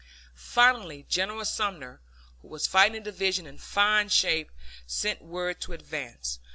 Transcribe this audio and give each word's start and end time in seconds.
Finally 0.33 1.05
General 1.07 1.45
Sumner, 1.45 2.01
who 2.41 2.47
was 2.47 2.65
fighting 2.65 3.03
the 3.03 3.11
division 3.11 3.45
in 3.45 3.59
fine 3.59 4.09
shape, 4.09 4.49
sent 4.87 5.21
word 5.21 5.61
to 5.61 5.73
advance. 5.73 6.39